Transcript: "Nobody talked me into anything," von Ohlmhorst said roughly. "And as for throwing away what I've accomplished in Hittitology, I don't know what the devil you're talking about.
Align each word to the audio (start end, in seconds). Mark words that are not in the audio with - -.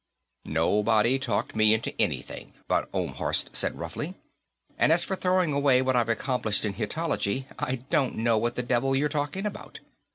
"Nobody 0.47 1.19
talked 1.19 1.55
me 1.55 1.75
into 1.75 1.93
anything," 2.01 2.53
von 2.67 2.85
Ohlmhorst 2.91 3.55
said 3.55 3.77
roughly. 3.77 4.15
"And 4.79 4.91
as 4.91 5.03
for 5.03 5.15
throwing 5.15 5.53
away 5.53 5.83
what 5.83 5.95
I've 5.95 6.09
accomplished 6.09 6.65
in 6.65 6.73
Hittitology, 6.73 7.45
I 7.59 7.75
don't 7.91 8.15
know 8.15 8.39
what 8.39 8.55
the 8.55 8.63
devil 8.63 8.95
you're 8.95 9.09
talking 9.09 9.45
about. 9.45 9.79